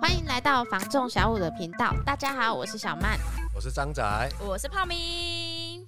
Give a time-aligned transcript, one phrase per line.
[0.00, 1.94] 欢迎来到房仲小五的频道。
[2.06, 3.18] 大家好，我是小曼，
[3.54, 4.02] 我是张仔，
[4.40, 5.86] 我是泡咪。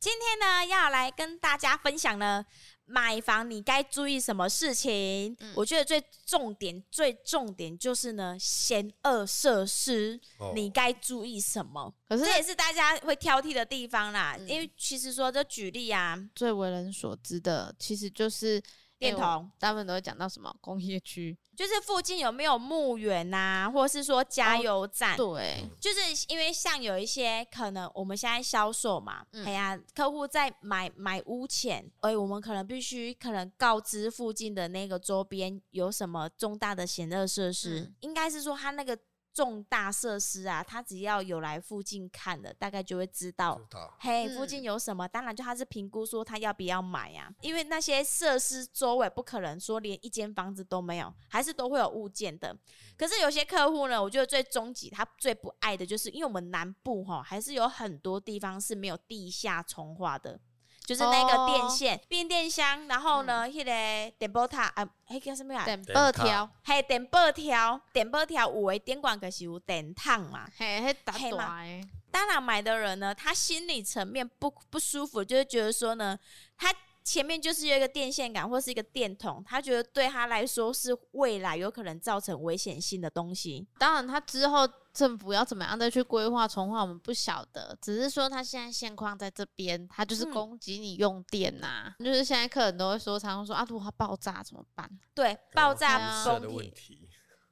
[0.00, 2.44] 今天呢，要来跟大家分享呢，
[2.84, 5.36] 买房你该注意什么事情？
[5.38, 11.94] 嗯、我觉得最重点、最重点就是呢，嫌恶设施，哦、你该注意什么？
[12.08, 14.34] 可是这也是大家会挑剔的地方啦。
[14.36, 18.60] 嗯、因为其实说，这举例啊，最为人所知的，其实就是。
[19.00, 25.14] 电筒，大部分都会讲到什么工业区，就是附近有没有墓园呐，或者是说加油站？
[25.14, 25.98] 哦、对，就是
[26.28, 38.96] 因为像有一些可能我们现在销售嘛，哎、嗯、呀，客户在买买屋前，哎，我们可能必须可能告知附近的那个周边有什么重大的险恶设施，嗯、应该是说他那个。
[39.38, 45.06] 重大设施啊，他只要有来附近看的，大概就会知道，知道嘿，附近有什么。
[45.06, 52.52] 嗯、当然，就他是评估说他要不要买啊，因为那些设施周围不可能说连一间房子都没有，还是都会有物件的。
[52.96, 60.40] 可是有些客户呢，我觉得最终极他最不爱的就是，因为我们南部哈还是有很多地方是没有地下重化的。
[60.88, 65.62] 就是那个电线、哦、变电箱，然后呢，迄、嗯、个电波塔啊，迄叫什么啊？
[65.62, 70.48] 电波条，嘿，电波条，电波条有诶电管可是有电烫嘛？
[70.56, 71.62] 嘿，迄大大
[72.10, 76.18] 当然买的人呢，他心理层面不不舒服，就是觉得说呢，
[76.56, 83.68] 他前面就是有一个电线杆或是一个电筒，他觉得对他来说是未来有可能造成危险性的东西。
[83.78, 84.66] 当然，他之后。
[84.98, 87.78] 政府要怎么样再去规划重划，我们不晓得。
[87.80, 91.94] 只是说他现在现况在这边，他就是供给你用电呐、啊。
[92.00, 94.90] 嗯、就是现在客人都会说，常常说啊，如果它爆炸怎么办？
[95.14, 97.08] 对，爆炸风的问题。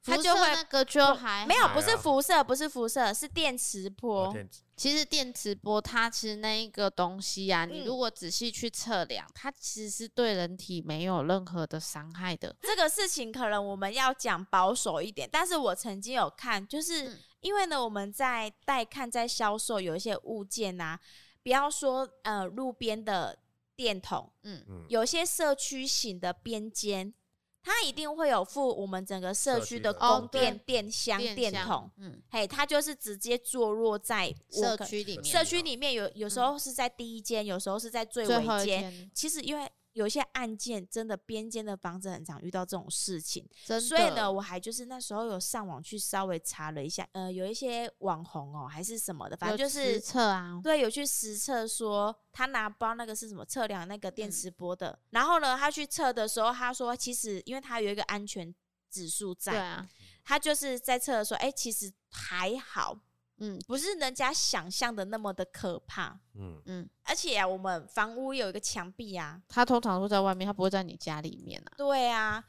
[0.09, 4.33] 它就会那个就还没有，不是辐射，不是辐射，是电磁波。
[4.77, 12.55] 其实电磁波它其实那一个东西啊，你如果仔细去测量，它其实是对人体没有任何的伤害的。
[12.63, 20.99] 这个事情可能我们要讲保守一点，但是我曾经有看，就是因为呢，我们在带看在销售有一些物件啊，
[21.45, 23.39] 不要说呃路边的
[23.77, 27.15] 电筒，嗯嗯，有些社区型的边间。
[27.63, 35.25] 它一定会有附我们整个社区的供电电箱、电筒，嗯，嘿，它就是直接坐落在社区里面。
[35.25, 39.11] 社区里面有有时候是在第一间，有时候是在最尾间。
[39.15, 39.71] 其实因为。
[39.97, 43.49] 有一些案件真的边间的房子很常遇到这种事情，
[43.81, 58.55] 所以呢，我还就是那时候有上网去稍微查了一下，呃，有一些网红哦还是什么的，反正就是实测啊，对，有去实测说他拿包那个是什么测量那个电磁波的，嗯、然后呢，他去测的时候，他说其实因为他有一个安全
[58.91, 59.89] 指数在，对啊，
[60.23, 63.01] 他就是在测说，哎、欸，其实还好。
[63.39, 66.19] 嗯，不是人家想象的那么的可怕。
[66.35, 71.73] 嗯嗯，而且啊，我们房屋有一个墙壁啊，它通常都在外面，它不会在你家里面啊。
[71.77, 72.43] 对啊，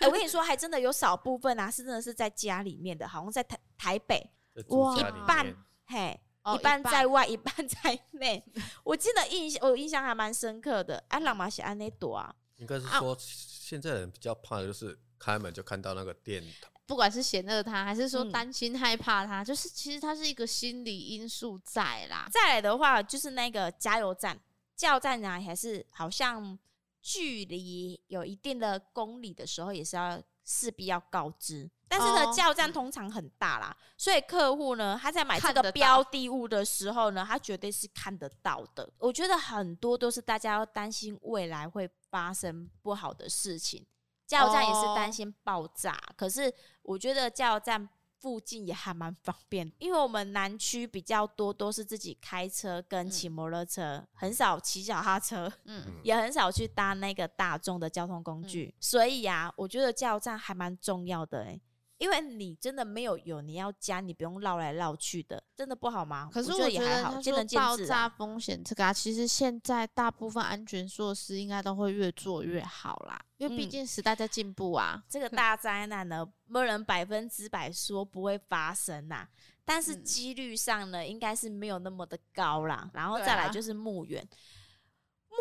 [0.00, 4.30] 我跟你说，还真的有少部分啊，是真的是在家里面的，好像在台台北，
[4.68, 5.54] 哇，一半
[5.84, 6.18] 嘿，
[6.54, 8.42] 一半在外，一半在内。
[8.84, 11.04] 我记得印象，我印象还蛮深刻的。
[11.08, 16.71] 啊，老马是安内朵啊，应该是说现在人比较怕的就是开门就看到那个电筒。
[16.86, 22.28] 不管是嫌恶他，还是说担心害怕他，嗯、就是其实他是一个心理因素在啦。
[22.30, 24.38] 再来的话，就是那个加油站，
[24.76, 26.58] 加油站呢还是好像
[27.00, 31.70] 距离有一定的公里的时候，也是要势必要告知。
[31.88, 38.90] 但是呢，加油站通常很大啦，哦、所以客户呢他在买这个标的物的时候呢，他绝对是看得到的。
[38.98, 43.86] 我觉得很多都是大家要担心未来会发生不好的事情。
[44.32, 47.86] 加油站也是担心爆炸，哦、可是我觉得加油站
[48.18, 61.60] 附近也还蛮方便，因为我们南区比较多都是自己开车跟骑摩托车，嗯、很少骑脚踏车，嗯，也很少去搭那个大众的交通工具，嗯、所以啊，我觉得加油站还蛮重要的、欸
[62.02, 66.28] 因为你真的没有有，你要加，你不用绕来绕去的，真的不好吗？
[66.32, 75.00] 可是我觉得他说爆炸风险这个啊，其实现在大部分安全措施应该都会越做越好啦，因为毕竟时代在进步啊。
[75.08, 79.28] 这个大灾难呢，没有人百分之百说不会发生呐，
[79.64, 82.90] 但是几率上呢，应该是没有那么的高啦。
[82.92, 84.28] 然后再来就是墓园，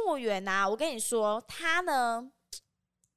[0.05, 2.31] 墓园啊，我跟你说，它呢。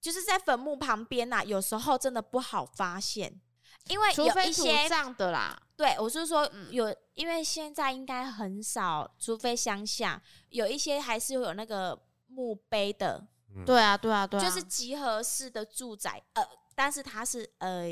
[0.04, 3.40] 就是在坟墓旁边呐、啊，有时候真的不好发现，
[3.88, 5.58] 因为有一些这样的啦。
[5.78, 13.26] 对，我是说有，因为现在应该很少，除非乡下有一些还是有那个墓碑的。
[13.64, 17.86] 对啊，对啊，对啊，就是集合式的住宅，呃，但是它是呃，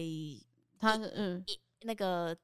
[0.79, 1.43] 它是嗯，
[1.81, 2.37] 那个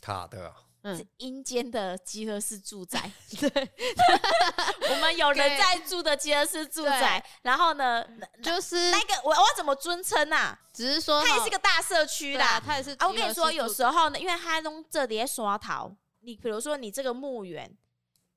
[0.00, 3.10] 塔的，嗯是阴间的集合式住宅。
[3.40, 3.70] 对，
[4.90, 8.04] 我们有人在住的集合式住宅，然后呢，
[8.42, 10.58] 就是那个我我怎么尊称啊？
[10.72, 13.06] 只是说它也是个大社区啦，它也是啊。
[13.06, 17.76] 我跟你说，有时候呢，因为它弄这里刷头，你比如说你这个墓园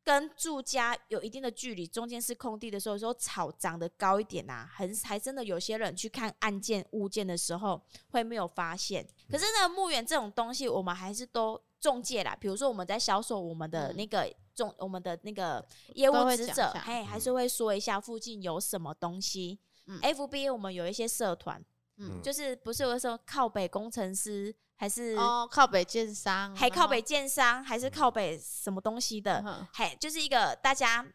[0.03, 9.07] 跟住家有一定的距离，中间是空地的时候，有时候草长得高一点啊，很还真的有些人去看案件物件的时候会没有发现。
[9.31, 12.35] 可是那个墓园这种东西，我们还是都中介啦。
[12.39, 19.59] 比如说我们在销售我们的那个中，我们的那个业务职责，嘿，还是会说一下附近有什么东西。
[19.85, 21.63] 嗯，FB 我们有一些社团，
[21.97, 24.55] 嗯，就是不是有的时候靠北工程师。
[24.77, 29.41] 还是哦，靠北建商，还靠北建商，还是靠北什么东西的？
[29.71, 31.07] 还、嗯、就是一个大家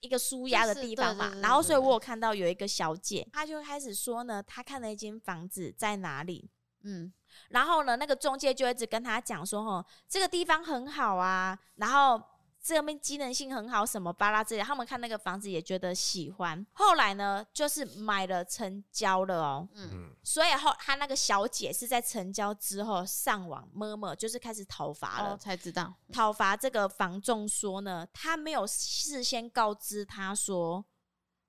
[0.00, 1.34] 一个舒压的地方嘛。
[1.42, 6.48] 然后，所以我有看到有一个小姐，她就开始说呢，她看了一间房子在哪里，
[6.84, 7.12] 嗯，
[7.48, 12.22] 然后呢，那个中介就一直跟他讲说，哦，这个地方很好啊，然后。
[12.66, 16.66] 这边机能性很好，什么巴拉之类，他们看那个房子也觉得喜欢。
[16.72, 19.68] 后来呢，就是买了成交了哦。
[19.74, 30.82] 嗯，所以后他那个小姐是在成交之后上网摸摸，就是开始讨伐了，哦，才知道讨伐这个房仲说呢，他没有事先告知他说，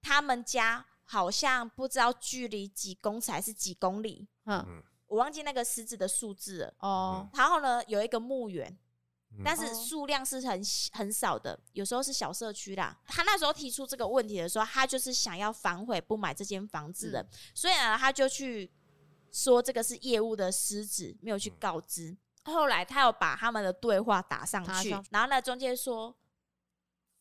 [0.02, 4.28] 他们家好像不知道距离几公尺还是几公里。
[4.48, 6.74] 嗯，我忘记那个狮子的数字了。
[6.80, 8.78] 哦，然后呢，有一个墓园。
[9.44, 10.64] 但是数量是很
[10.94, 12.98] 很少的，有时候是小社区啦。
[13.06, 18.72] 他那时候提出这个问题的时候，他就是想要反悔不买这间房子的，所以呢，他就去
[19.34, 22.16] 说这个是业务的失职，没有去告知。
[22.46, 26.16] 后来他有把他们的对话打上去，然后呢，中介说，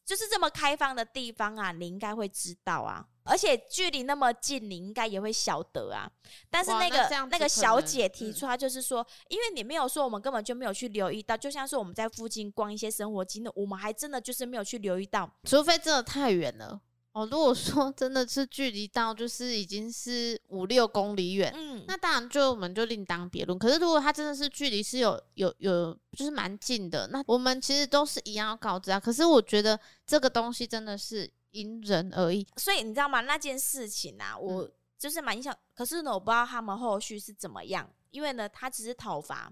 [0.04, 3.08] 就是这么开放的地方啊，你应该会知道啊。
[3.24, 6.10] 而且距离那么近，你应该也会晓得啊。
[6.50, 11.34] 但是那个那，那个小姐提出，她就是说，嗯、因为你没有说，我们根本就没有去留意到。
[11.34, 15.30] 就像是我们在附近逛一些生活机能，我们还真的就是没有去留意到。
[15.44, 16.78] 除非真的太远了
[17.12, 17.26] 哦。
[17.30, 23.58] 如果说真的是距离到就是已经是五六公里远，嗯，那当然就我们就另当别论。
[23.58, 29.00] 可是如果它真的是距离是有有有就是蛮近的，那我们其实都是一样要告知啊。
[29.00, 31.30] 可是我觉得这个东西真的是。
[31.54, 33.20] 因人而异，所以你知道吗？
[33.22, 35.56] 那件事情啊，我就是蛮印象。
[35.74, 39.50] 可是呢，我不知道他们后续是怎么样，因为呢，他只是讨伐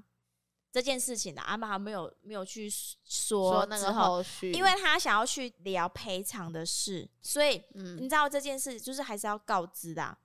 [0.71, 10.19] 这件事情的，阿妈还没有没有去说，说那个后续，因为他想要去聊赔偿的事，所以、嗯、你知道这件事就是还是要告知的、啊。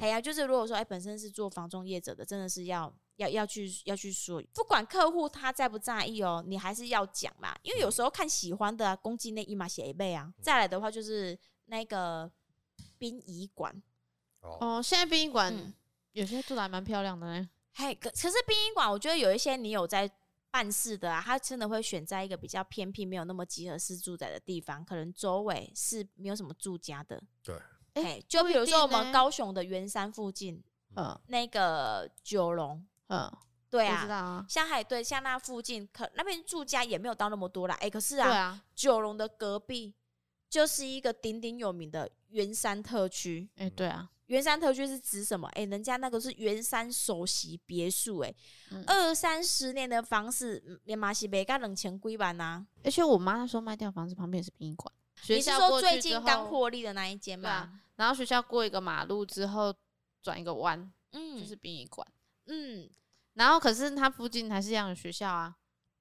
[0.00, 2.92] 哎呀、嗯啊，就是如果说哎、欸，本身是做房中业者的，真的是要。
[3.18, 10.32] 要要去要去说，不管客户他在不在意哦，你还是要讲嘛，因为有时候看喜欢的啊，攻击内衣嘛写一倍啊。
[10.40, 11.36] 再来的话就是
[11.66, 12.30] 那个
[12.96, 13.74] 殡仪馆
[14.40, 15.52] 哦，现在殡仪馆
[16.12, 17.50] 有些做的还蛮漂亮的呢。
[17.74, 20.08] 嘿，可可是殡仪馆，我觉得有一些你有在
[20.50, 27.20] 办事的啊，他真的会选在一个比较偏僻、没有那么集合式住宅的地方，可能周围是没有什么住家的。
[27.42, 27.56] 对，
[27.94, 30.62] 哎，就比如说我们高雄的圆山附近，
[30.94, 32.86] 嗯，那个九龙。
[33.08, 33.30] 嗯，
[33.68, 37.74] 对啊，啊像海对，像那附近可那边住家也没有到那么多啦。
[37.76, 39.94] 哎、欸，可是啊，啊九龙的隔壁
[40.48, 43.48] 就是一个鼎鼎有名的圆山特区。
[43.56, 45.48] 哎、欸，对啊，圆山特区是指什么？
[45.48, 48.34] 哎、欸，人家那个是圆山首席别墅，哎，
[48.86, 52.66] 二三十年的房子，连马西北干冷钱归完呐。
[52.84, 54.92] 而且我妈那时候卖掉房子旁边也是殡仪馆。
[55.28, 57.72] 你是说最近刚获利的那一间吗、啊？
[57.96, 59.74] 然后学校过一个马路之后
[60.22, 62.06] 转一个弯，嗯，就是殡仪馆。
[62.48, 62.90] 嗯，
[63.34, 65.54] 然后可是它附近还是一样的学校啊，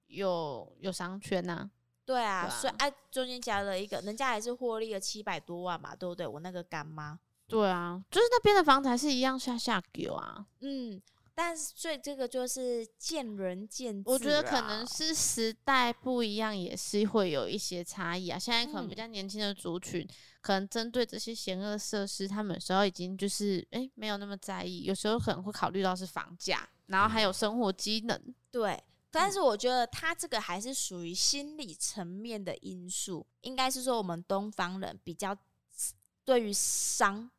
[0.08, 1.72] 有有商圈呐、啊。
[2.06, 6.26] 对啊，对啊，所以哎、啊，中间加了一个，人家还是获利了七百多万嘛，对不对？
[6.26, 7.20] 我那个干妈。
[7.48, 10.46] 对啊，就是那边的房子还是一样下下给啊。
[10.62, 11.02] 嗯，
[11.40, 14.10] 但是所以这个就是见仁见智。
[14.10, 18.40] 我觉得可能是时代不一样，也是会有一些差异啊。
[18.40, 20.02] 现在可能比较年轻的族群。
[20.02, 20.08] 嗯
[20.40, 28.18] 可能针对这些险恶设施，他们有时候已经就是诶、欸，没有那么在意，有时候可能会考虑到是房价，然后还有生活机能。
[28.50, 35.38] 对，但是我觉得他这个还是属于心理层面的因素，应该是说我们东方人比较
[36.24, 37.30] 对于丧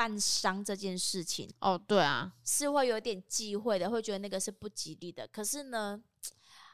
[0.00, 5.28] 办丧这件事情，哦，对啊，是会有点忌讳的，会觉得那个是不吉利的。
[5.28, 6.00] 可是呢，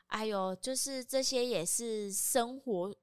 [0.06, 2.94] 哎呦，就是这些也是生活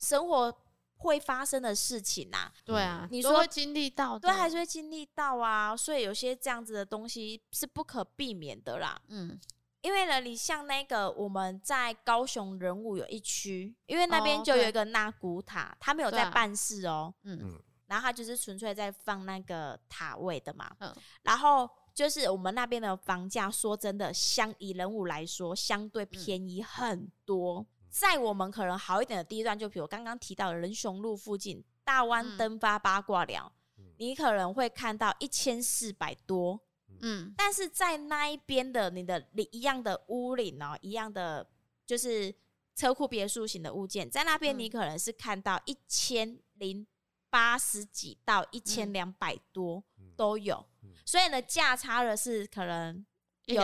[0.00, 0.52] 生活。
[1.00, 9.00] 会发生的事情呐、啊，对啊，你说会经历到，对，还是会经历到啊，所以有些这样子的东西是不可避免的啦。
[9.06, 9.38] 嗯，
[9.82, 21.68] 因为呢，你像那个我们在高雄人物有一区，因为那边就有一个纳古塔，他没有在办事哦、嗯，然后它就是纯粹在放那个塔位的嘛，嗯，然后。
[21.94, 27.58] 就是我们那边的房价，说真的，相以人武来说，相对便宜很多。
[27.58, 36.60] 嗯、在我们可能好一点的地段，就比如刚刚提到的仁雄路附近，大湾登发八卦寮，嗯、你可能会看到一千四百多。
[37.00, 41.44] 嗯，但是在那一边的你的一样的屋龄哦，一样的
[41.84, 42.32] 就是
[42.76, 46.86] 车库别墅型的物件，在那边你可能是看到一千零
[47.30, 49.82] 八十几到一千两百多
[50.16, 50.66] 都有。
[51.04, 53.04] 所以呢，价差的是可能
[53.46, 53.54] 有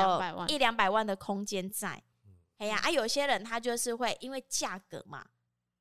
[0.48, 2.02] 一两百万的空间在。
[2.58, 5.26] 哎呀，啊，有些人他就是会因为价格嘛，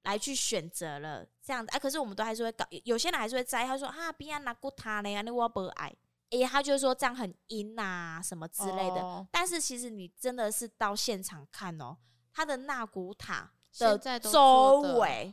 [0.04, 1.72] 来去选择了这样子。
[1.75, 5.96] 啊，可是我们都还是会搞，有些人还是会在，他说啊，边啊拿过他呢，那我不爱。
[6.32, 9.02] 哎，他就说这样很阴啊，什么之类的。
[9.02, 11.96] 哦，但是其实你真的是到现场看哦，
[12.34, 15.32] 他的纳古塔的周围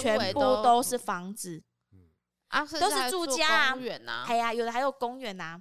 [0.00, 1.62] 全部都是房子，
[2.48, 5.60] 啊，都是住家啊，公园啊哎呀，有的还有公园呐。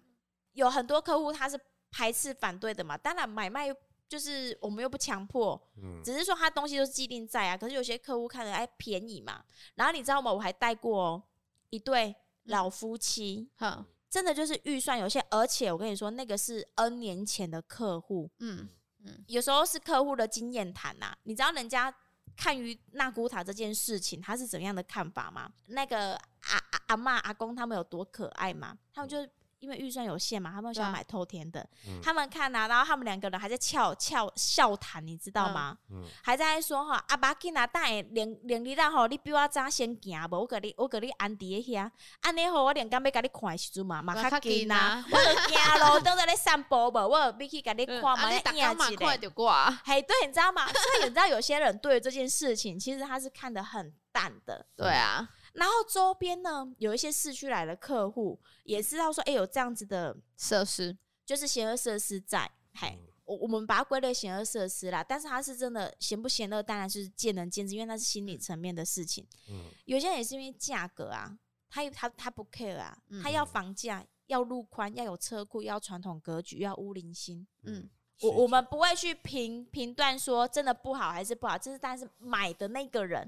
[0.53, 1.59] 有很多客户他是
[1.91, 3.67] 排斥反对的嘛，当然买卖
[4.09, 7.55] 就是我们又不强迫，嗯，只是说他东西都是既定在啊。
[7.55, 9.43] 可是有些客户看着哎便宜嘛，
[9.75, 10.31] 然后你知道吗？
[10.33, 11.21] 我还带过
[11.69, 12.15] 一对
[12.45, 18.67] 老夫妻，哈、嗯，真的就是预算有限，而且我跟你说那个是 N 年前的客户，嗯
[19.03, 21.13] 嗯，有时候是客户的经验谈呐。
[21.23, 21.93] 你知道人家
[22.35, 25.51] 看于纳古塔这件事情他是怎样的看法吗？
[25.67, 28.77] 那个阿阿阿嬷阿公他们有多可爱嘛？
[28.93, 29.17] 他们就。
[29.59, 31.67] 因为预算有限嘛，他们想买透天的。
[31.87, 35.75] 嗯、他们看呐、啊，然后他们两个人还在翘翘笑谈，你知道吗？
[36.21, 40.41] 还在说哈，阿爸给拿带领领你啦吼，你比我早先行无？
[40.41, 45.03] 我给你，我给你安迪一下，安尼吼，我连刚要给你看的时阵嘛，嘛较紧呐。
[45.09, 49.71] 我行路 都在咧散步无，我有必须给你看嘛，你影一个就挂。
[49.83, 50.67] 嘿，对，你知道吗？
[50.71, 54.63] 所以你知道有些人对这件事情，其实他是看得很淡的。
[54.75, 55.27] 对啊。
[55.57, 60.95] 然后周边呢，有一些市区来的客户也知道说，哎，有这样子的设施，
[61.25, 62.49] 就是贤乐设施在。
[62.75, 62.95] 嘿，
[63.25, 69.25] 我我们把它归类贤乐设施啦，但是它是真的嫌不嫌恶，当然是见仁见智，因为那是心理层面的事情。
[69.49, 71.35] 嗯，有些人也是因为价格啊，
[71.71, 77.47] 他他他不 care 啊，他要房价，要路宽，要有车库，要传统格局，要屋龄新。
[77.63, 77.89] 嗯，
[78.21, 83.27] 我我们不会去评评断说真的不好还是不好，这是但是买的那个人。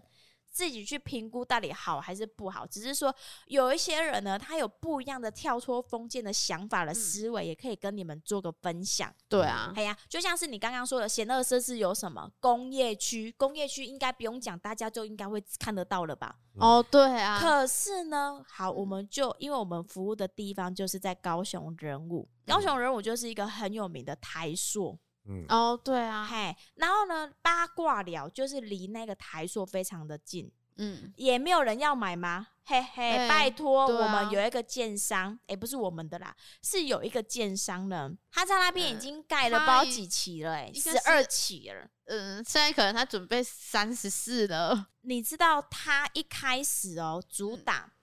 [0.51, 3.13] 自己去评估到底好还是不好，只是说
[3.47, 9.13] 有一些人呢，他有不一样的跳脱封建的想法的思维，也可以跟你们做个分享。
[9.27, 13.33] 对啊，哎呀，就像是你刚刚说的，贤恶设施有什么工业区？
[13.37, 16.35] 工业区应该不用讲，大家就应该会看得到了吧？
[16.55, 17.39] 哦，对啊。
[17.39, 24.97] 可是呢，好，我们就因为我们服务的地方就是在高雄人武，高雄人武就是一个很有名的台塑。
[25.31, 32.47] 嗯哦，对啊，嘿，然后呢，八卦寮就是离那个台塑非常的近，嗯，也没有人要买吗？
[32.65, 44.87] 嘿嘿，欸、拜托，啊、我们有一个建商，哎、欸，不是我们的啦，是有一个建商呢，他在那边已经盖了不知道几期了、欸，哎，十二期了，嗯，现在可能他准备三十四了。
[45.01, 47.93] 你知道他一开始哦，主打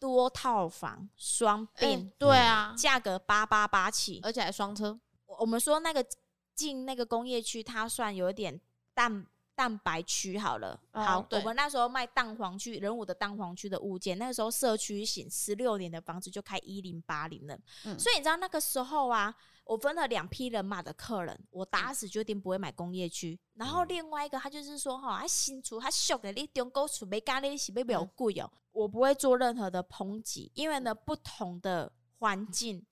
[0.00, 4.98] 多套房双并，欸、对啊，价格八八八起，而且还双车。
[5.38, 6.04] 我们说那个。
[6.56, 8.60] 进那个工业区，它算有一点
[8.94, 10.78] 蛋蛋白区好了。
[10.92, 17.56] 哦、好，对我们那时候卖蛋黄区，人武的蛋黄区的物件，那个时候社区型十六年的房子就开一零八零了。
[17.84, 19.34] 嗯、所以你知道那个时候啊，
[19.64, 23.38] 我分了两批人马的客人，我打死决定不会买工业区。
[23.54, 28.50] 嗯、然后另外一个他就是说哈，他新出他秀的你中古厝没咖喱是不比较贵哦。
[28.52, 32.84] 嗯、我不会做任何的抨击，因为呢不同的环境。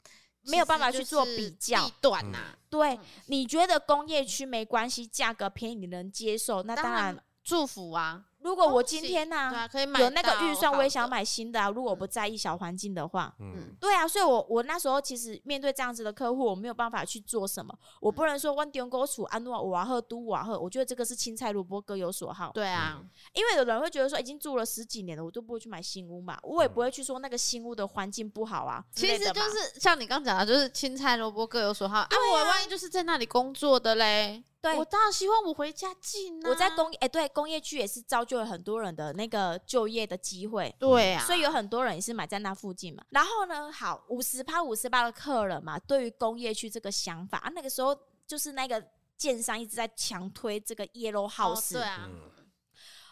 [0.47, 2.39] 没有办法去做比较，短呐。
[2.69, 8.25] 对，你觉得工业区没关系，价格便宜你能接受，那当然祝福啊。
[8.45, 9.67] 如果我今天呢，
[9.99, 11.71] 有那个预算，我也想买新的啊。
[11.71, 14.07] 如果我不在意小环境的话，嗯，对啊。
[14.07, 17.75] 所以，我我那时候其实面对这样子的客户，我没有办法去做什么。
[18.03, 22.51] 我不能说万中沟处安诺瓦赫都瓦赫，我觉得这个是青菜萝卜各有所好。
[22.53, 26.39] 对啊，因为有人会觉得说，已经住了十几年了，我都不会去买新屋嘛。
[26.43, 28.85] 我也不会去说那个新屋的环境不好啊。
[28.95, 32.09] 其实就是像你刚讲的，就是青菜萝卜各有所好啊。
[32.31, 34.45] 我万一就是在那里工作的嘞。
[34.65, 36.49] 对，我当然希望我回家近啊。
[36.49, 40.75] 我在工业，哎，对，工业区也是造就了很多人的那个就业的机会。
[40.79, 43.05] 对啊，所以有很多人也是买在那附近嘛。
[43.11, 47.95] 然后呢，好，五十趴五十八的客人嘛，对于工业区这个想法啊，那个时候
[48.27, 48.83] 就是那个
[49.19, 51.75] 建商一直在强推这个 Yellow House。
[51.75, 52.09] 对啊。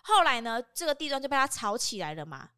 [0.05, 2.49] 后来呢，这个地段就被他炒起来了嘛。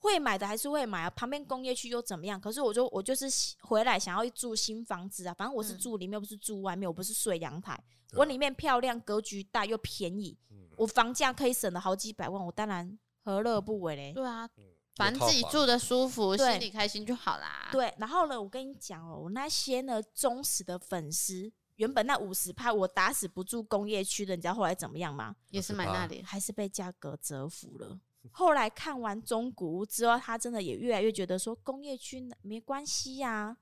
[0.00, 2.40] 会买的还是会买啊，旁边工业区又怎么样？
[2.40, 3.26] 可是我就我就是
[3.62, 7.78] 回来想要住新房子啊，反正我是住里面，又不是住外面，我不是睡阳台，
[8.12, 10.38] 我里面漂亮，格局大又便宜，
[10.76, 14.12] 我房价可以省了好几百万，我当然何乐不为嘞？
[14.12, 14.48] 对啊，
[14.94, 17.68] 反正自己住的舒服，心里开心就好啦。
[17.72, 25.34] 对，然后呢，我跟你讲哦，我那些呢忠实的粉丝，原本那五十趴我打死不住工业区的，你知道后来怎么样吗？
[25.50, 27.98] 也是买那里，还是被价格折服了。
[28.32, 33.56] 后来看完中古屋之后，他真的也越来越觉得说工业区没关系呀、啊，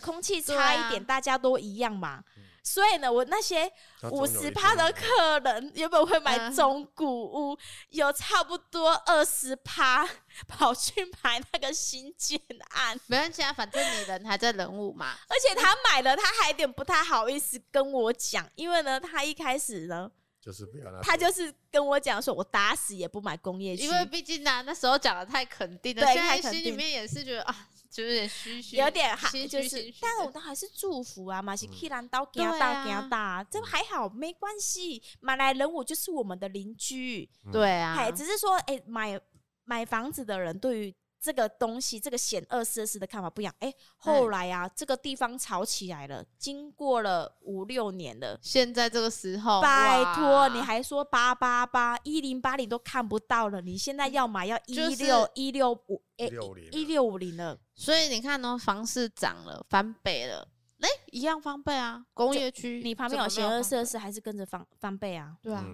[0.00, 2.22] 空气差一点，大家都一样嘛。
[2.62, 3.70] 所以呢，我那些
[4.10, 7.56] 五十趴的客人原本会买中古屋，
[7.90, 10.04] 有差不多二十趴
[10.48, 12.98] 跑去买那个新建案。
[13.06, 15.14] 没关系啊，反正你人还在人物嘛。
[15.28, 20.10] 而且他买了，他还有点不太好意思跟我讲，因为呢，他一开始呢，
[20.46, 27.68] 就是不要他就是跟我讲说，我打死也不买工业区，因为毕竟呢、啊，那时候讲的太肯定了，对，现在心里面也是觉得啊。
[27.88, 39.18] 就有点虚虚，有点哈，就是，但是我都还是祝福啊，嘛是去南岛给大给大，这还好，没关系，马来人我就是我们的邻居，对啊，只是说，哎、欸，买
[39.64, 40.94] 买房子的人对于。
[41.26, 43.52] 这个东西，这个险恶设施的看法不一样。
[43.58, 56.26] 哎，后来啊，这个地方吵起来了，经过了五六年了，现在这个时候，拜托，你还说八八八一零八零都看不到了，你现在要买要一六一六五哎
[56.70, 57.58] 一六五零了。
[57.74, 60.46] 所以你看呢，房市涨了，翻倍了，
[60.78, 62.06] 哎，一样翻倍啊。
[62.14, 65.36] 工业区，你旁边有险恶设施，还是跟着翻翻倍啊？
[65.42, 65.66] 对啊。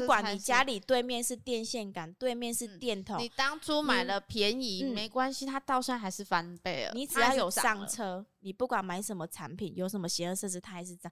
[0.00, 6.92] 不管你家里对面是电线杆，对面是电筒，你当初买了便宜没关系，它到现在还是翻倍了。
[6.94, 11.10] 你只要有上车，你不管买什么产品，有什么邪恶设置，它还是涨。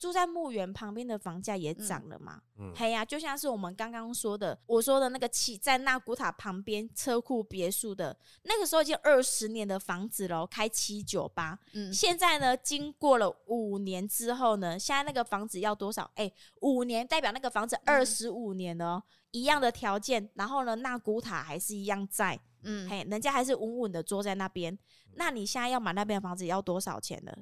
[0.00, 2.40] 住在墓园旁边的房价也涨了嘛？
[2.58, 11.56] 嗯，嘿呀、啊，就像是我们刚刚说的，我说的那个起在纳古塔旁边车库别墅的那个时候已经二十年的房子了，开七九八。
[11.74, 16.10] 嗯，现在呢，经过了五年之后呢，现在那个房子要多少？
[16.14, 19.02] 哎、欸，五年代表那个房子二十五年了，嗯、
[19.32, 22.40] 一样的条件，然后呢，纳古塔还是一样在。
[22.62, 24.78] 嗯，嘿，人家还是稳稳的坐在那边。
[25.16, 27.32] 那你现在要买那边的房子要多少钱呢？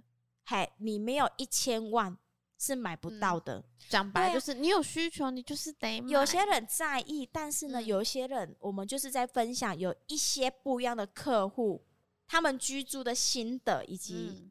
[0.44, 2.18] 嘿，你没有一千万。
[2.58, 6.10] 是买不到的，讲、嗯、白就是你有需求，你就是得买。
[6.10, 11.84] 有些人在意，但是呢，嗯、有一些人，我们就是在分享有一些不一样的客户，
[12.26, 14.50] 他们居住的心得以及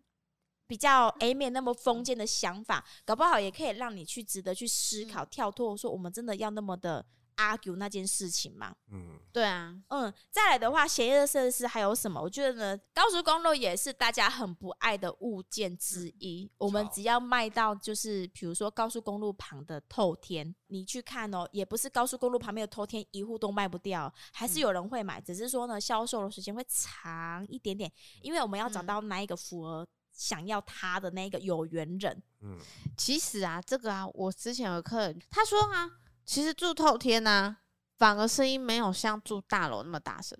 [0.65, 7.05] 比较诶没那么封建的想法，搞不好也可以让你去值得去思考，嗯、跳脱说我们真的要那么的。
[7.37, 12.19] Argue 那件事情嘛，嗯，对啊，嗯，再来的话，邪恶设施还有什么？
[12.19, 16.45] 我觉得呢，高速公路也是大家很不爱的物件之一。
[16.45, 32.23] 嗯、我们只要卖到就是，比如说高速公路旁的透天，你去看哦，也不是高速公路旁边的透天一户都卖不掉，还是有人会买，只是说呢，销售的时间会长一点点，因为我们要找到那一个符合想要他的那个有缘人。
[32.41, 32.57] 嗯，
[32.97, 35.91] 其实啊，这个啊，我之前有客人他说啊。
[36.27, 37.57] 其实住透天呢、
[37.97, 40.37] 反而声音没有像住大楼那么大声。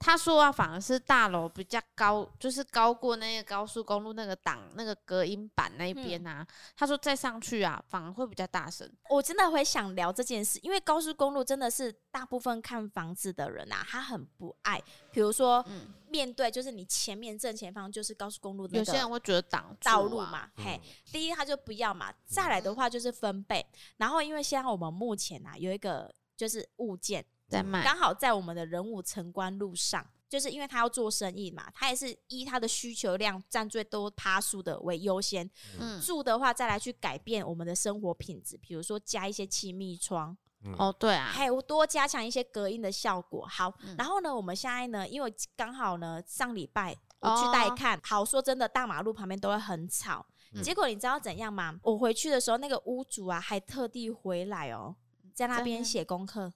[0.00, 6.40] 他说啊，反而是大楼比较高，就是高过那个高速公路那个挡那个隔音板那边啊。
[6.40, 8.90] 嗯、他说再上去啊，反而会比较大声。
[9.10, 14.82] 我真的会想聊这件事，因为高速公路真的是大部分看房子的人啊，他很不爱。
[15.12, 20.50] 比如说，嗯、面对就是你前面正前方就是高速公路的，有些人会觉得挡道路嘛。
[20.56, 20.80] 嗯、嘿，
[21.12, 22.10] 第一他就不要嘛。
[22.24, 23.66] 再来的话就是分贝，
[23.98, 27.22] 然后因为现在我们目前啊有一个就是物件。
[27.50, 35.50] 在卖，刚好在我们的人武城关路上，就是因为他要做生意嘛，他也是依他的需求量占最多趴数的为优先。
[35.78, 40.36] 嗯，住的话再来去改变我们的生活品质，比如说加一些气密窗。
[40.62, 43.46] 嗯、哦，对啊，还有多加强一些隔音的效果。
[43.46, 50.26] 好，嗯、然后呢，我们现在呢，因为刚好呢上礼拜我去带看，哦、好说真的，大马路旁边都会很吵。
[50.52, 51.80] 嗯、结果你知道怎样吗？
[51.82, 54.94] 我回去的时候，那个屋主啊还特地回来哦，
[55.32, 56.52] 在那边写功课。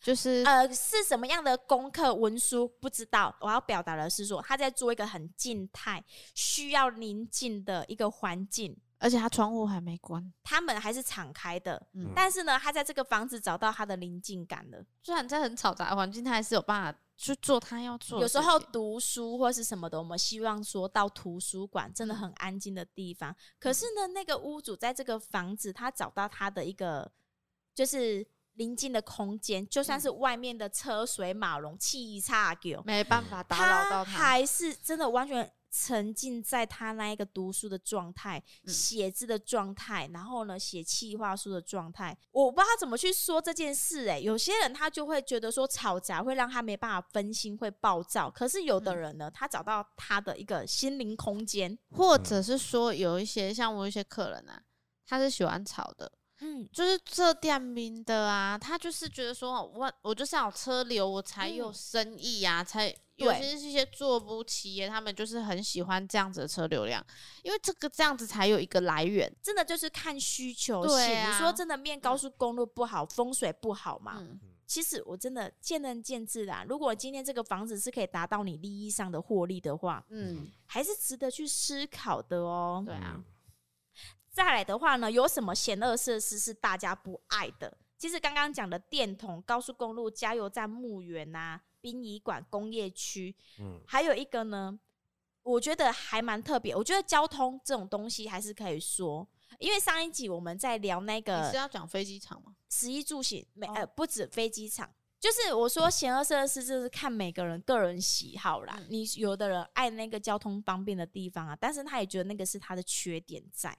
[0.00, 3.36] 就是呃，是什么样的功课文书不知道。
[3.40, 6.02] 我要表达的是说，他在做一个很静态、
[6.34, 11.86] 需要宁静的一个环境，而且他窗户还没关，他们还是敞开的。
[11.92, 14.82] 嗯，但是呢，他在这个房子找到他的宁静感了。
[15.02, 18.22] 虽然在很嘈杂的环境，他还是有办法去做他要做。
[18.22, 23.30] 有时候读书或是什么的，我们希望说到图书馆，真的很安静的地方。
[23.32, 27.12] 嗯，可是呢，那个屋主在这个房子，他找到他的一个
[27.74, 28.26] 就是。
[28.54, 42.16] 临近的空间，就算是外面的车水马龙、气差狗，没办法打扰到他，还是真的完全沉浸在他那一个读书的状态、写、嗯、字的状态，然后呢，写企划书的状态。
[42.32, 48.28] 我不知道他怎么去说这件事、欸，诶，有些人他就会觉得说吵杂会让他没办法分心，会暴躁。
[48.28, 54.60] 可是有的人呢，嗯、他找到他的一个心灵空间，或者是说有一些像我一些客人啊，
[55.06, 56.10] 他是喜欢吵的。
[56.40, 67.04] 嗯，就是这店名的啊，他就是觉得说我我就是要车流，我才有生意啊，嗯、才尤其是一些做不起，他们就是很喜欢这样子的车流量，
[67.42, 71.16] 因为这个这样子才有一个来源，真的就是看需求性。
[71.18, 74.16] 啊、你说真的，面高速公路不好，嗯、风水不好嘛？
[74.18, 76.64] 嗯、其实我真的见仁见智啦。
[76.66, 82.82] 如果今天这个房子是可以达到你利益上的获利的话，嗯，还是值得去思考的哦。
[82.86, 83.22] 对啊。
[84.40, 87.76] 再来的话呢，有什么险恶设施是大家不爱的？
[87.98, 94.80] 其实刚刚讲的电筒、高速公路、加油站、墓园啊、殡仪馆、工业区，嗯，还有一个呢，
[95.42, 96.74] 我觉得还蛮特别。
[96.74, 102.56] 我觉得交通这种东西还是可以说，因为上一集我们在聊那个，你是要讲飞机场吗？
[102.70, 108.74] 食衣住行，没呃，不止飞机场，就是我说险恶设施，就是看每个人个人喜好啦。
[108.78, 113.76] 嗯、你有的人爱那个交通方便的地方啊，但是他也觉得那个是他的缺点在。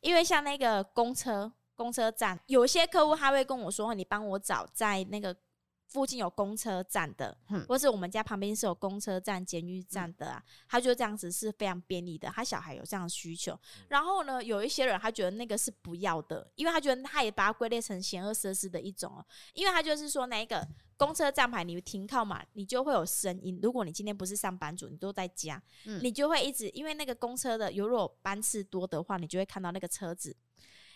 [0.00, 5.34] 因为像那个公车公车站，有些客户他会跟我说：“你帮我找在那个
[5.86, 12.28] 附近有公车站的，嗯、或是我们家旁边是有公车站、监狱站的啊。”他就这样子是非常便利的。
[12.30, 19.24] 他小孩有这样的需求，然后呢，有一些人他觉得那个是不要的，因为他觉得他也把它归类成险恶设施的一种哦。
[19.54, 20.66] 因为他就是说那个。
[21.04, 23.58] 公车站牌，你停靠嘛，你就会有声音。
[23.62, 30.36] 如果你今天不是上班族，你都在家，嗯、你就会一直因为那个公车的，如果班次多的话，你就会看到那个车子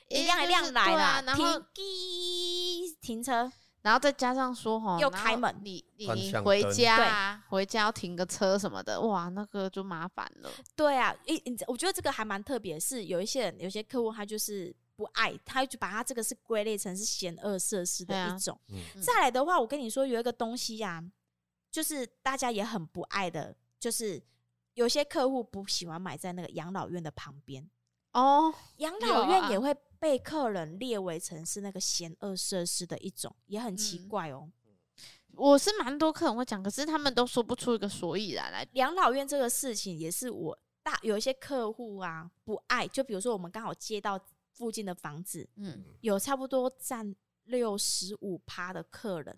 [0.09, 3.51] 一辆一辆来了，啊、然后停停车，
[3.83, 10.51] 然后再加上说哈，又开门，你你你回家啊，回家要停个车什么的，哇，那个就麻烦了。
[10.77, 14.75] 对啊，一，我觉得这个还蛮特别，是有一些人，有些客户他就是。
[14.97, 18.59] 不爱，他就把他这个是归类成是险恶设施的一种。
[18.69, 21.05] 啊嗯、再来的话，我跟你说有一个东西呀、啊，
[21.71, 24.23] 就是大家也很不爱的，就是
[24.73, 27.69] 有些客户不喜欢买在那个养老院的旁边
[28.13, 28.55] 哦。
[28.79, 34.51] 养老院也会被客人列为成是那个险恶设施的一种，也很奇怪哦。
[34.65, 34.73] 嗯、
[35.35, 38.67] 我是蛮多客人会讲，可是他们都说不出一个所以然来。
[38.73, 44.19] 养老院这个事情也是我大有一些客户啊不爱，就比如说我们刚好接到。
[44.57, 47.15] 附近的房子，嗯，有差不多占
[47.45, 49.37] 六十五趴的客人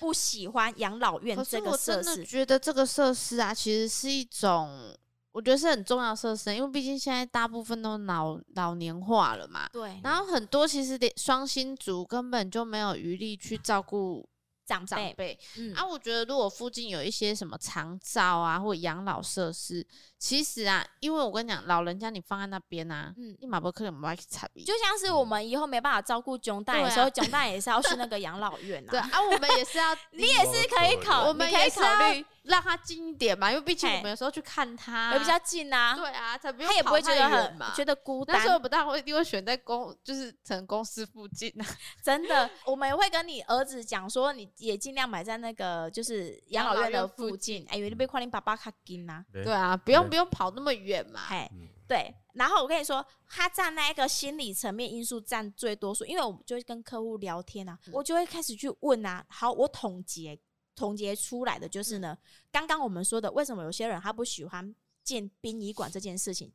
[0.00, 1.98] 不喜欢养老院这个设施。
[1.98, 4.96] 我真的觉得这个设施啊，其实是一种，
[5.32, 9.68] 我觉得是很重要设施，因为毕竟现在大部分都老老年化了嘛。
[9.72, 10.00] 对。
[10.02, 14.28] 然后很多其实的双薪族根本就没有余力去照顾。
[14.68, 19.86] 长辈，嗯啊，我觉得如果附近有一些什么长照啊，或养老设施，
[20.18, 24.62] 其实啊，因为我跟你讲，老人家你放在那边啊，嗯，你马不可能不爱去参与。
[24.62, 28.90] 就像是我们以后没办法照顾囧大的时候，囧大也是要去那个 养老院啊。
[28.90, 32.24] 对啊，我们也是要， 你也是可以考，我们可以考虑。
[32.44, 35.94] 让他近一点嘛，因为毕竟我们有时候去看他也比较近啊。
[35.94, 38.36] 对啊，他他也不会觉得很觉得孤单。
[38.38, 41.66] 但是我不大会一定会选在公，就是成公司附近啊。
[42.02, 47.64] 真的，我们也会跟你儿子讲说，你也尽量买在那个就是养老院的附近。
[47.68, 49.24] 哎，因为你被夸你爸爸卡近呐。
[49.32, 51.20] 对啊，不用不用跑那么远嘛。
[51.28, 51.50] 嘿，
[51.88, 52.14] 对。
[52.34, 59.24] 然后我跟你说，他占那一个心理层面因素占最多数，因为我们就会跟客户聊天啊，我就会开始去问啊。
[59.28, 60.40] 好，我统计。
[60.76, 62.16] 总结出来的就是呢，
[62.52, 64.72] 刚刚我们说的，为什么有些人他不喜欢
[65.08, 66.52] 建殡仪馆这件事情，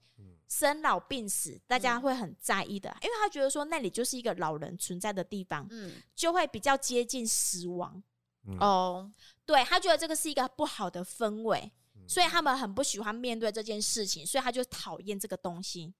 [0.47, 8.03] 生老病死大家会很在意的，因为他觉得说那里就是一个老人存在的地方，嗯，就会比较接近死亡，
[8.59, 9.11] 哦，
[9.43, 11.71] 对，他觉得这个是一个不好的氛围，
[12.07, 15.91] 所以他们很不喜欢面对这件事情，所以他就讨厌这个东西，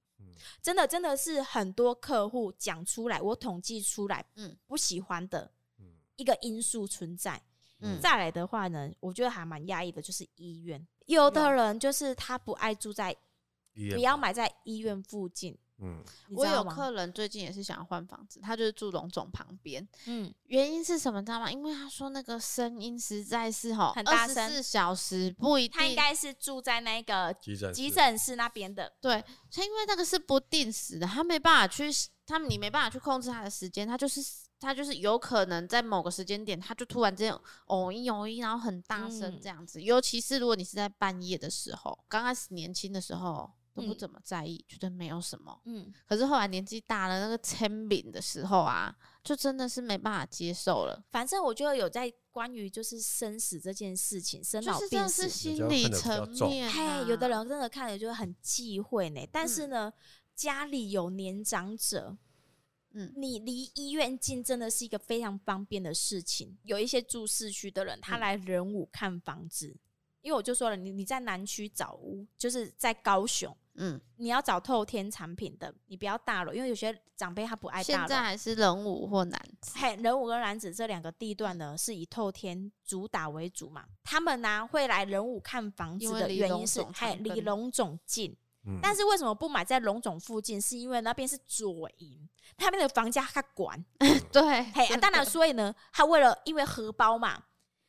[0.62, 5.52] 真的真的是很多客户讲出来，我统计出来，嗯，不喜欢的
[6.18, 7.42] 一个因素存在。
[7.86, 10.88] 嗯、再来的话呢，我觉得还蛮压抑的，就是医院。
[11.06, 13.16] 有的人就是他不爱住在，
[13.74, 15.58] 不要买在医院附近。
[15.80, 19.86] 嗯，我有客人最近也是想要换房子，他就是住龙总旁边。
[20.06, 21.22] 嗯，原因是什么？
[21.22, 21.52] 知道吗？
[21.52, 25.78] 因为他说那个声音实在是吼很大声，四小时不一定。
[25.78, 28.94] 他应该是住在那个急诊急诊室那边的。
[29.02, 31.90] 对，他因为那个是不定时的，他没办法去，
[32.26, 34.22] 他你没办法去控制他的时间，他就是。
[34.64, 39.80] 他就是有可能在某个时间点，他就突然之间哦一哦一，然后很大声这样子。
[39.80, 45.60] 嗯、尤其是如果你是在半夜的时候，刚开始年轻的时候都不怎么在意，嗯、觉得没有什么。
[45.66, 51.04] 嗯，可是后来年纪大了，那个签名的时候啊，就真的是没办法接受了。
[51.12, 56.74] 反正我觉得有在关于就是生死这件事情，生老病死，是心理层面、啊。
[57.04, 59.28] 嘿，有的人真的看了就很忌讳呢。
[59.30, 59.94] 但是呢，嗯、
[60.36, 62.18] 家里有年长者。
[62.94, 66.58] 嗯，你离医院近真的是一个非常方便的事情。
[66.64, 69.80] 有一些住市区的人，他来仁武看房子，嗯、
[70.22, 78.00] 因为我就说了，你你在南区找屋，就是在高雄，嗯，你要找透天产品的，你不要大楼，因为有些长辈他不爱大楼。
[78.00, 83.86] 现在还是仁武或南子，嘿，仁武跟南子这两个地段呢，是以透天主打为主嘛。
[84.04, 88.38] 他们呢、啊、会来仁武看房子的原因是，嘿，离龙总近。
[88.66, 90.62] 嗯、但是为什么不买在龙总附近？
[90.62, 93.84] 是因为那边是左营，那边的房价他管。
[94.32, 97.44] 对，嘿，啊、当然，所以呢，他为了因为荷包嘛。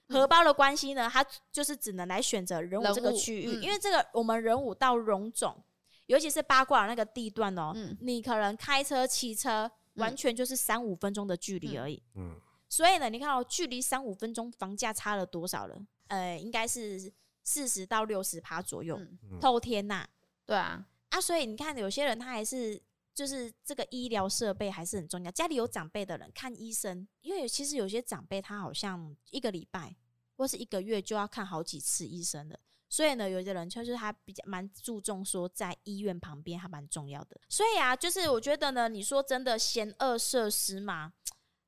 [0.08, 5.64] 荷包的关系呢，他就是只能来选择人武这个区域，嗯、因为这个我们人武到龙总，
[6.06, 12.02] 尤其是八卦那个地段哦，嗯、你可能开车、骑车，完全就是三五分钟的距离而已。
[12.16, 15.80] 嗯，所以呢，你看哦，距离三五分钟，房价差了多少了？
[16.08, 17.10] 呃，应该是
[17.42, 18.98] 四十到六十趴左右。
[18.98, 20.08] 嗯、透天呐、啊，
[20.46, 22.82] 对啊，啊，所以你看，有些人他还是。
[23.14, 25.30] 就是这个医疗设备还是很重要。
[25.30, 29.94] 家里有长辈的人看医生，因为其实有些长辈他好像一个礼拜
[30.36, 37.40] 或是一个月就要看好几次医生的，所以呢，有些人就是他比较蛮注重说在医院旁边还蛮重要的。
[37.48, 41.12] 所以啊，就是我觉得呢，你说真的嫌恶设施嘛，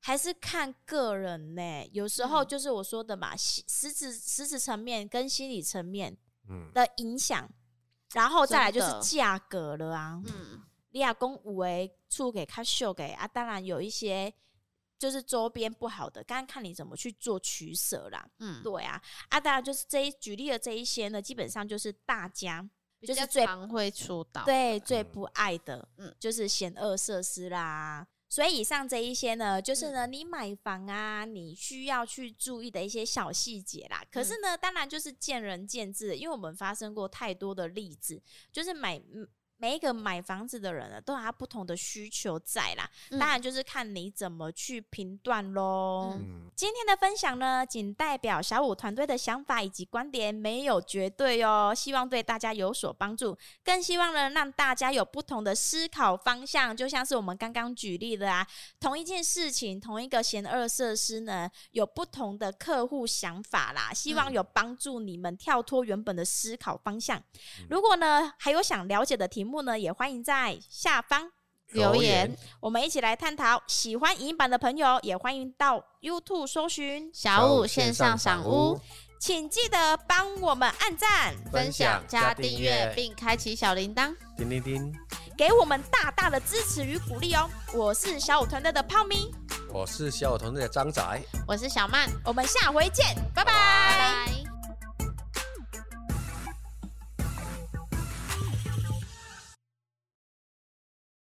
[0.01, 1.89] 还是看个人呢、欸。
[1.93, 6.19] 有时候就是我说的嘛，实质实质层面跟心理层面
[6.75, 7.51] 的影响，嗯、
[8.17, 10.63] 然后再来就是价格了啊，嗯。
[10.91, 14.33] 你亚公五诶，出给他秀给啊，当然有一些
[14.99, 18.27] 就是周边不好的，刚刚看你怎么去做取舍啦。
[18.39, 18.99] 嗯，对啊，
[19.29, 22.67] 啊，当然就是这一举例的这一些呢，基本上就是大家
[23.03, 28.07] 就是最常会出到对最不爱的，嗯，就是嫌恶设施啦。
[28.29, 34.05] 所以以上这一些呢，就是呢，你买房啊，你需要去注意的一些小细节啦。
[34.11, 39.29] 可是呢，当然就是见仁见智，因为我们发生过太多的例子，就是买嗯。
[39.59, 42.89] 每一个买房子的人呢，都有他不同的需求在啦。
[43.11, 46.15] 嗯、当然就是看你怎么去评断喽。
[46.19, 51.73] 嗯、今天的分享呢，仅代表小五团队的想法以及观点，没有绝对哦。
[51.75, 56.77] 希望对大家有所帮助，更希望呢，让大家有不同的思考方向。
[56.77, 58.47] 就像是我们刚刚举例的啊，
[58.79, 63.93] 同一件事情，同一个闲二设施呢，有不同的客户想法啦。
[63.95, 67.19] 希望有帮助你们跳脱原本的思考方向。
[67.19, 71.31] 嗯、如果呢，还有想了解的题目呢，也欢迎在下方
[71.73, 73.63] 留言，我们一起来探讨。
[73.67, 78.81] 喜欢影音版的朋友，也欢迎到 YouTube 搜寻小五线上赏屋，
[79.21, 84.93] 请记得帮我们按赞、分享、加订阅，并开启小铃铛，叮叮叮，
[85.37, 87.49] 给我们大大的支持与鼓励哦。
[87.75, 89.33] 我是小五团队的泡咪，
[89.73, 91.03] 我是小五团队的张仔，
[91.47, 94.46] 我是小曼，我们下回见，拜拜。